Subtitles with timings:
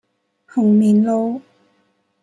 [0.47, 1.41] 紅棉路